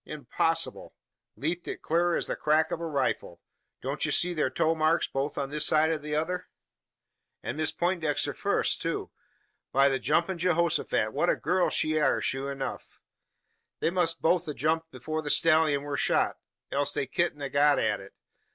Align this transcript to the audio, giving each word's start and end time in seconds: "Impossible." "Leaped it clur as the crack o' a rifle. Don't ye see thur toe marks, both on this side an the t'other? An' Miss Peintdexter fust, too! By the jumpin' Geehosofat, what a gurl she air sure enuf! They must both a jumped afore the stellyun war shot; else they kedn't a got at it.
"Impossible." 0.03 0.95
"Leaped 1.35 1.67
it 1.67 1.83
clur 1.83 2.15
as 2.17 2.25
the 2.25 2.35
crack 2.35 2.71
o' 2.71 2.75
a 2.75 2.87
rifle. 2.87 3.39
Don't 3.83 4.03
ye 4.03 4.11
see 4.11 4.33
thur 4.33 4.49
toe 4.49 4.73
marks, 4.73 5.05
both 5.07 5.37
on 5.37 5.51
this 5.51 5.67
side 5.67 5.91
an 5.91 6.01
the 6.01 6.13
t'other? 6.13 6.47
An' 7.43 7.55
Miss 7.57 7.71
Peintdexter 7.71 8.35
fust, 8.35 8.81
too! 8.81 9.11
By 9.71 9.89
the 9.89 9.99
jumpin' 9.99 10.39
Geehosofat, 10.39 11.13
what 11.13 11.29
a 11.29 11.35
gurl 11.35 11.69
she 11.69 11.99
air 11.99 12.19
sure 12.19 12.51
enuf! 12.51 12.99
They 13.79 13.91
must 13.91 14.23
both 14.23 14.47
a 14.47 14.55
jumped 14.55 14.91
afore 14.95 15.21
the 15.21 15.29
stellyun 15.29 15.83
war 15.83 15.97
shot; 15.97 16.37
else 16.71 16.93
they 16.95 17.05
kedn't 17.05 17.43
a 17.43 17.49
got 17.51 17.77
at 17.77 17.99
it. 17.99 18.13